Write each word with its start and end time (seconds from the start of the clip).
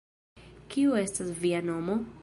Kiu 0.75 0.97
estas 1.03 1.31
via 1.45 1.61
nomo? 1.71 2.03